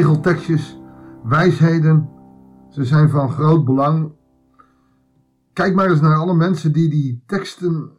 [0.00, 0.78] tegeltekstjes,
[1.24, 2.08] wijsheden.
[2.70, 4.12] Ze zijn van groot belang.
[5.52, 7.90] Kijk maar eens naar alle mensen die die teksten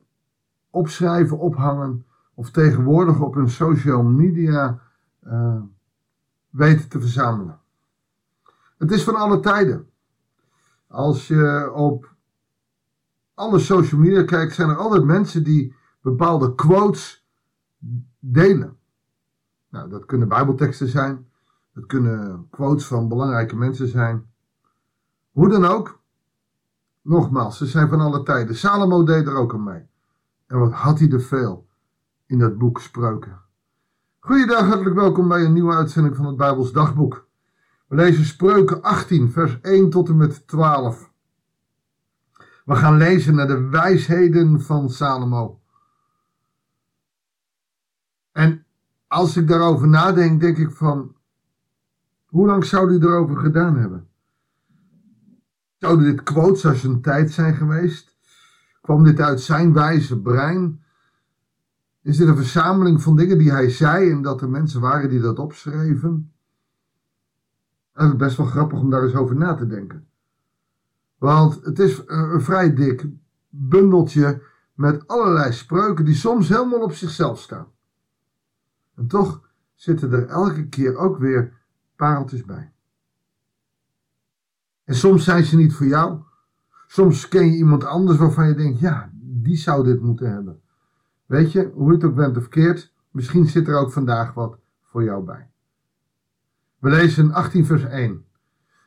[0.70, 4.82] opschrijven, ophangen of tegenwoordig op hun social media
[5.24, 5.62] uh,
[6.50, 7.60] weten te verzamelen.
[8.78, 9.90] Het is van alle tijden.
[10.88, 12.14] Als je op
[13.34, 17.28] alle social media kijkt, zijn er altijd mensen die bepaalde quotes
[18.20, 18.78] delen.
[19.70, 21.31] Nou, dat kunnen Bijbelteksten zijn,
[21.74, 24.26] dat kunnen quotes van belangrijke mensen zijn.
[25.32, 26.00] Hoe dan ook,
[27.02, 28.56] nogmaals, ze zijn van alle tijden.
[28.56, 29.90] Salomo deed er ook aan mee.
[30.48, 31.68] En wat had hij er veel
[32.26, 33.40] in dat boek Spreuken.
[34.20, 37.28] Goeiedag, hartelijk welkom bij een nieuwe uitzending van het Bijbels Dagboek.
[37.88, 41.12] We lezen Spreuken 18, vers 1 tot en met 12.
[42.66, 45.62] We gaan lezen naar de wijsheden van Salomo.
[48.32, 48.66] En
[49.08, 51.16] als ik daarover nadenk, denk ik van,
[52.32, 54.08] hoe lang zou hij erover gedaan hebben?
[55.78, 58.18] Zouden dit quotes uit zijn tijd zijn geweest?
[58.82, 60.84] Kwam dit uit zijn wijze brein?
[62.02, 65.20] Is dit een verzameling van dingen die hij zei en dat er mensen waren die
[65.20, 66.32] dat opschreven?
[67.94, 70.08] Dat is best wel grappig om daar eens over na te denken.
[71.18, 73.08] Want het is een vrij dik
[73.50, 74.42] bundeltje
[74.74, 77.68] met allerlei spreuken die soms helemaal op zichzelf staan.
[78.96, 81.60] En toch zitten er elke keer ook weer
[82.02, 82.74] pareltjes bij.
[84.84, 86.20] En soms zijn ze niet voor jou.
[86.88, 90.62] Soms ken je iemand anders waarvan je denkt, ja, die zou dit moeten hebben.
[91.26, 95.04] Weet je, hoe het ook bent of verkeerd, misschien zit er ook vandaag wat voor
[95.04, 95.50] jou bij.
[96.80, 98.26] We lezen 18 vers 1.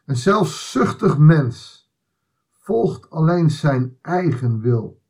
[0.04, 1.88] Een zelfzuchtig mens
[2.52, 5.00] volgt alleen zijn eigen wil.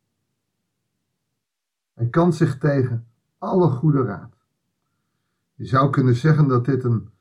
[1.94, 3.06] Hij kan zich tegen
[3.38, 4.34] alle goede raad.
[5.54, 7.12] Je zou kunnen zeggen dat dit een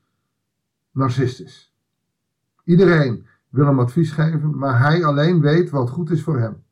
[0.94, 1.74] narcist is.
[2.64, 6.62] Iedereen wil hem advies geven, maar hij alleen weet wat goed is voor hem.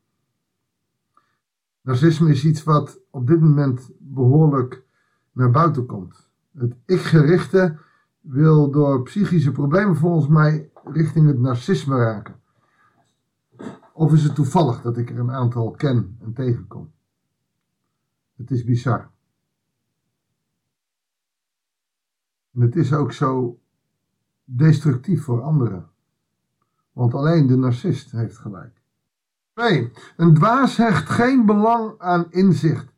[1.81, 4.83] Narcisme is iets wat op dit moment behoorlijk
[5.31, 6.29] naar buiten komt.
[6.57, 7.77] Het ik-gerichte
[8.19, 12.41] wil door psychische problemen volgens mij richting het narcisme raken.
[13.93, 16.91] Of is het toevallig dat ik er een aantal ken en tegenkom?
[18.35, 19.11] Het is bizar.
[22.53, 23.59] En het is ook zo
[24.43, 25.89] destructief voor anderen.
[26.91, 28.81] Want alleen de narcist heeft gelijk.
[29.53, 29.91] 2.
[30.17, 32.93] Een dwaas hecht geen belang aan inzicht.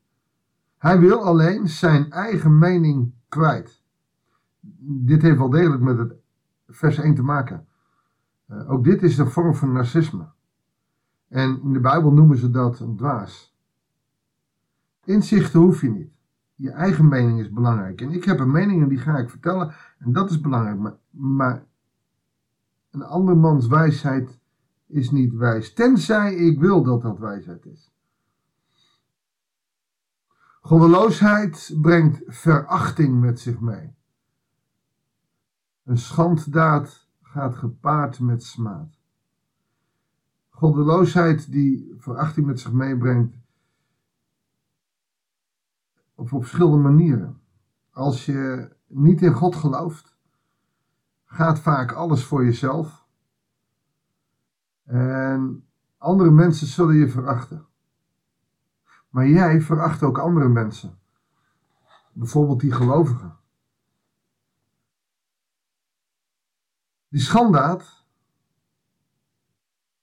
[0.78, 3.83] Hij wil alleen zijn eigen mening kwijt.
[4.88, 6.13] Dit heeft wel degelijk met het
[6.67, 7.67] vers 1 te maken.
[8.50, 10.27] Uh, ook dit is een vorm van narcisme.
[11.27, 13.56] En in de Bijbel noemen ze dat een dwaas.
[15.03, 16.14] Inzichten hoef je niet.
[16.55, 18.01] Je eigen mening is belangrijk.
[18.01, 19.73] En ik heb een mening en die ga ik vertellen.
[19.97, 20.97] En dat is belangrijk.
[21.09, 21.66] Maar,
[22.91, 24.39] een andermans wijsheid
[24.88, 25.73] is niet wijs.
[25.73, 27.94] Tenzij ik wil dat dat wijsheid is.
[30.61, 33.95] Goddeloosheid brengt verachting met zich mee.
[35.83, 38.97] Een schanddaad gaat gepaard met smaad.
[40.49, 43.35] Goddeloosheid die verachting met zich meebrengt
[46.15, 47.41] op, op verschillende manieren.
[47.91, 50.17] Als je niet in God gelooft,
[51.25, 53.05] gaat vaak alles voor jezelf.
[54.83, 55.67] En
[55.97, 57.65] andere mensen zullen je verachten.
[59.09, 60.99] Maar jij veracht ook andere mensen.
[62.13, 63.37] Bijvoorbeeld die gelovigen.
[67.07, 68.05] Die schandaad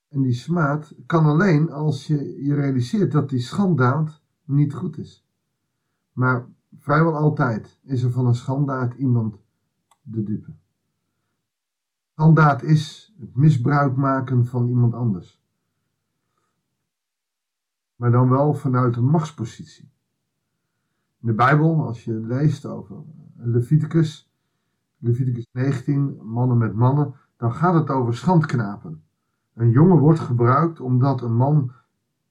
[0.09, 5.22] en die smaad kan alleen als je je realiseert dat die schandaad niet goed is.
[6.13, 6.47] Maar
[6.79, 9.37] vrijwel altijd is er van een schandaad iemand
[10.03, 10.53] de dupe.
[12.13, 15.41] Schandaad is het misbruik maken van iemand anders.
[17.97, 19.91] Maar dan wel vanuit een machtspositie.
[21.21, 22.97] In de Bijbel, als je leest over
[23.37, 24.33] Leviticus,
[24.99, 29.03] Leviticus 19, mannen met mannen, dan gaat het over schandknapen.
[29.55, 31.73] Een jongen wordt gebruikt omdat een man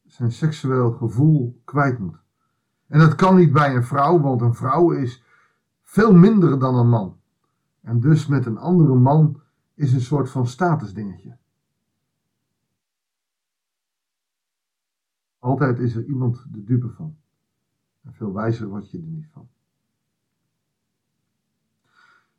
[0.06, 2.21] zijn seksueel gevoel kwijt moet.
[2.92, 5.24] En dat kan niet bij een vrouw, want een vrouw is
[5.82, 7.20] veel minder dan een man.
[7.82, 9.42] En dus met een andere man
[9.74, 11.38] is een soort van statusdingetje.
[15.40, 17.16] Altijd is er iemand de dupe van.
[18.02, 19.50] En veel wijzer word je er niet van.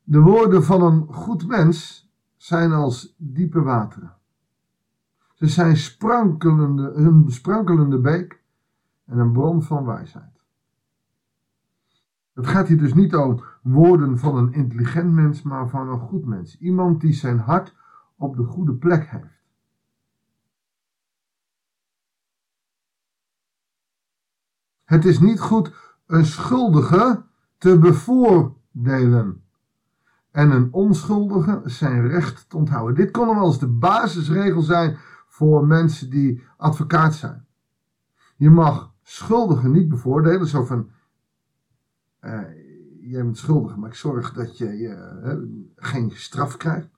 [0.03, 4.15] De woorden van een goed mens zijn als diepe wateren.
[5.33, 8.43] Ze zijn sprankelende, een sprankelende beek
[9.05, 10.32] en een bron van wijsheid.
[12.33, 16.25] Het gaat hier dus niet om woorden van een intelligent mens, maar van een goed
[16.25, 16.57] mens.
[16.57, 17.75] Iemand die zijn hart
[18.15, 19.41] op de goede plek heeft.
[24.83, 25.73] Het is niet goed
[26.05, 27.23] een schuldige
[27.57, 29.43] te bevoordelen
[30.31, 32.95] en een onschuldige zijn recht te onthouden.
[32.95, 34.97] Dit kon wel eens de basisregel zijn
[35.27, 37.45] voor mensen die advocaat zijn.
[38.35, 40.89] Je mag schuldigen niet bevoordelen, zo van,
[42.99, 46.89] jij bent schuldig, maar ik zorg dat je geen straf krijgt.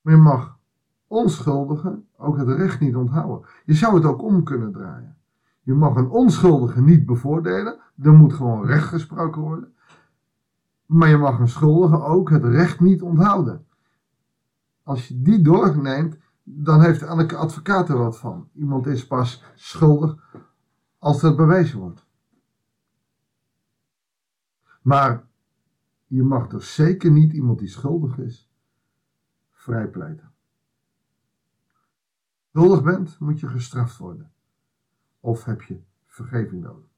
[0.00, 0.58] Maar je mag
[1.06, 3.48] onschuldigen ook het recht niet onthouden.
[3.64, 5.16] Je zou het ook om kunnen draaien.
[5.62, 9.74] Je mag een onschuldige niet bevoordelen, er moet gewoon recht gesproken worden.
[10.86, 13.66] Maar je mag een schuldige ook het recht niet onthouden.
[14.82, 18.48] Als je die doorneemt, dan heeft elke advocaat er wat van.
[18.52, 20.34] Iemand is pas schuldig
[20.98, 22.06] als dat bewezen wordt.
[24.80, 25.26] Maar
[26.06, 28.50] je mag dus zeker niet iemand die schuldig is
[29.50, 30.32] vrijpleiten.
[32.52, 34.32] Schuldig bent, moet je gestraft worden.
[35.20, 36.88] Of heb je vergeving nodig.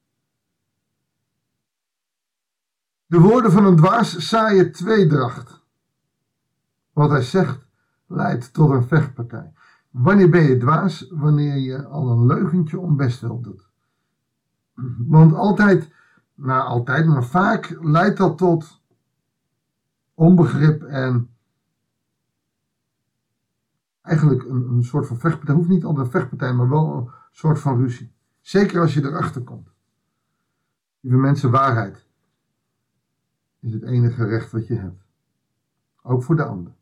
[3.06, 5.64] De woorden van een dwaas zaaien tweedracht.
[6.92, 7.66] Wat hij zegt
[8.06, 9.52] leidt tot een vechtpartij.
[9.90, 11.08] Wanneer ben je dwaas?
[11.10, 13.70] Wanneer je al een leugentje om best doet.
[14.98, 15.90] Want altijd,
[16.44, 18.80] nou altijd, maar vaak leidt dat tot
[20.14, 21.30] onbegrip en
[24.02, 25.54] eigenlijk een, een soort van vechtpartij.
[25.54, 28.12] Hoeft niet altijd een vechtpartij, maar wel een soort van ruzie.
[28.40, 29.68] Zeker als je erachter komt.
[31.00, 32.06] Lieve mensen, waarheid
[33.60, 35.04] is het enige recht wat je hebt.
[36.02, 36.72] Ook voor de ander.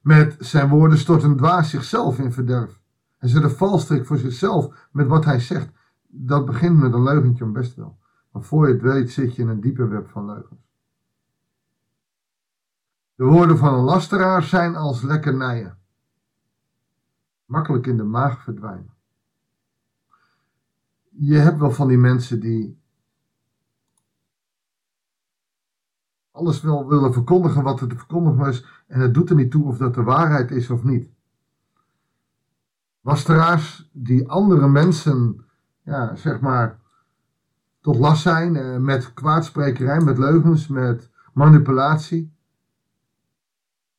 [0.00, 2.80] Met zijn woorden stort een dwaas zichzelf in verderf.
[3.16, 5.70] Hij zet een valstrik voor zichzelf met wat hij zegt.
[6.18, 7.98] Dat begint met een leugentje om best wel.
[8.30, 10.60] Maar voor je het weet zit je in een diepe web van leugens.
[13.14, 15.78] De woorden van een lasteraar zijn als lekkernijen.
[17.44, 18.94] Makkelijk in de maag verdwijnen.
[21.08, 22.78] Je hebt wel van die mensen die
[26.30, 28.66] alles wil willen verkondigen wat er te verkondigen is.
[28.86, 31.08] En het doet er niet toe of dat de waarheid is of niet.
[33.00, 35.45] Lasteraars die andere mensen,
[35.86, 36.78] ja, zeg maar,
[37.80, 42.34] tot last zijn eh, met kwaadsprekerij, met leugens, met manipulatie.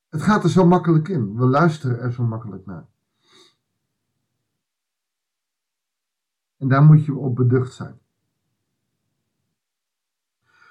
[0.09, 1.35] Het gaat er zo makkelijk in.
[1.35, 2.85] We luisteren er zo makkelijk naar.
[6.57, 7.99] En daar moet je op beducht zijn.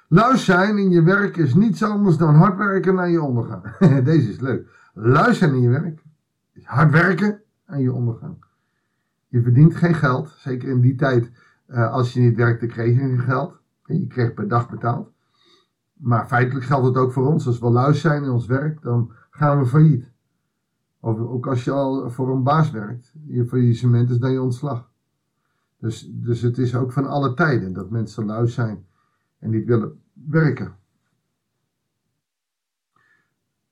[0.09, 3.77] Luis zijn in je werk is niets anders dan hard werken naar je ondergang.
[4.05, 4.91] Deze is leuk.
[4.95, 6.03] Luis zijn in je werk
[6.53, 8.46] is hard werken aan je ondergang.
[9.29, 11.31] Je verdient geen geld, zeker in die tijd
[11.69, 13.61] uh, als je niet werkte kreeg je geen geld.
[13.85, 15.13] Je kreeg per dag betaald.
[15.93, 17.47] Maar feitelijk geldt het ook voor ons.
[17.47, 20.13] Als we luis zijn in ons werk, dan gaan we failliet.
[21.01, 23.15] Of ook als je al voor een baas werkt.
[23.27, 24.91] Je faillissement is dan je ontslag.
[25.79, 28.87] Dus, dus het is ook van alle tijden dat mensen luis zijn
[29.39, 30.77] en niet willen werken.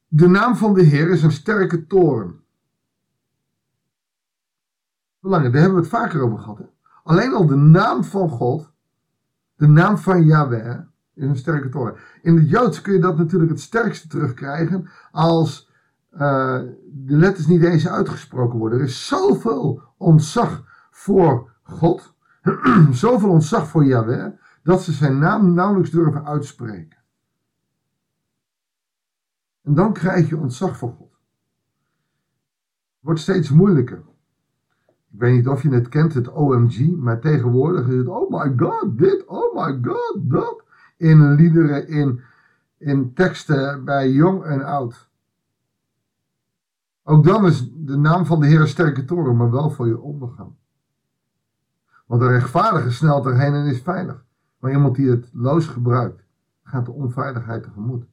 [0.08, 2.43] De naam van de Heer is een sterke toren.
[5.24, 6.58] Belangrijk, daar hebben we het vaker over gehad.
[6.58, 6.64] Hè?
[7.02, 8.72] Alleen al de naam van God,
[9.56, 10.78] de naam van Yahweh,
[11.14, 11.96] is een sterke toren.
[12.22, 15.70] In het Joods kun je dat natuurlijk het sterkste terugkrijgen als
[16.12, 16.18] uh,
[16.92, 18.78] de letters niet eens uitgesproken worden.
[18.78, 22.14] Er is zoveel ontzag voor God,
[22.90, 24.26] zoveel ontzag voor Yahweh,
[24.62, 26.98] dat ze zijn naam nauwelijks durven uitspreken.
[29.62, 31.10] En dan krijg je ontzag voor God.
[31.10, 34.12] Het wordt steeds moeilijker.
[35.14, 38.52] Ik weet niet of je het kent, het OMG, maar tegenwoordig is het oh my
[38.56, 40.62] god, dit, oh my god, dat.
[40.96, 42.20] In liederen, in,
[42.78, 45.08] in teksten bij jong en oud.
[47.02, 50.00] Ook dan is de naam van de Heer een sterke toren, maar wel voor je
[50.00, 50.52] ondergang.
[52.06, 54.24] Want de rechtvaardige snelt erheen en is veilig.
[54.58, 56.24] Maar iemand die het loos gebruikt,
[56.62, 58.04] gaat de onveiligheid tegemoet.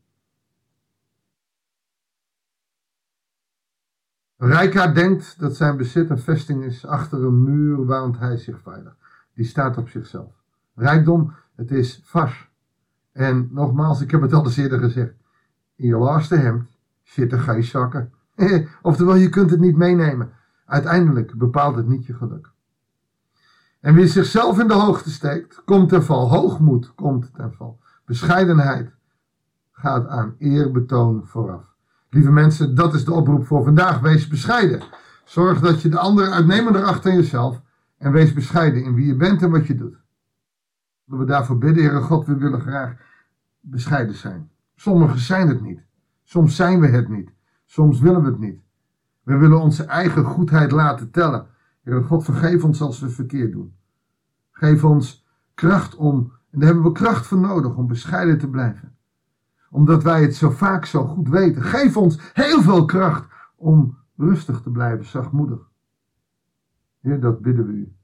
[4.44, 6.86] Rijkaard denkt dat zijn bezit een vesting is.
[6.86, 8.96] Achter een muur waant hij zich veilig.
[9.34, 10.32] Die staat op zichzelf.
[10.76, 12.48] Rijkdom, het is vast.
[13.12, 15.14] En nogmaals, ik heb het al eens eerder gezegd.
[15.76, 16.70] In je laatste hemd
[17.04, 18.14] zitten geen zakken.
[18.82, 20.32] Oftewel, je kunt het niet meenemen.
[20.66, 22.50] Uiteindelijk bepaalt het niet je geluk.
[23.80, 26.30] En wie zichzelf in de hoogte steekt, komt ten val.
[26.30, 27.80] Hoogmoed komt ten val.
[28.06, 28.92] Bescheidenheid
[29.72, 31.71] gaat aan eerbetoon vooraf.
[32.14, 34.00] Lieve mensen, dat is de oproep voor vandaag.
[34.00, 34.82] Wees bescheiden.
[35.24, 37.62] Zorg dat je de ander uitnemender achter jezelf
[37.98, 39.98] en wees bescheiden in wie je bent en wat je doet.
[41.06, 42.94] Dat we daarvoor bidden, Heere God, we willen graag
[43.60, 44.50] bescheiden zijn.
[44.76, 45.80] Sommigen zijn het niet.
[46.24, 47.32] Soms zijn we het niet.
[47.66, 48.60] Soms willen we het niet.
[49.24, 51.48] We willen onze eigen goedheid laten tellen.
[51.84, 53.76] Heere God, vergeef ons als we verkeerd doen.
[54.52, 58.96] Geef ons kracht om, en daar hebben we kracht voor nodig, om bescheiden te blijven.
[59.72, 61.62] Omdat wij het zo vaak zo goed weten.
[61.62, 65.70] Geef ons heel veel kracht om rustig te blijven, zachtmoedig.
[67.00, 67.96] Heer, dat bidden we u.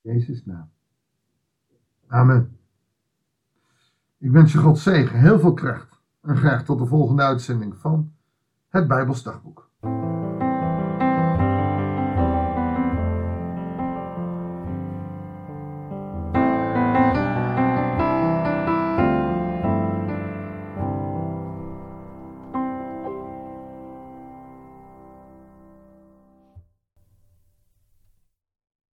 [0.00, 0.70] Jezus naam.
[2.06, 2.58] Amen.
[4.18, 8.12] Ik wens je God zegen, heel veel kracht en graag tot de volgende uitzending van
[8.68, 9.69] het Bijbelsdagboek.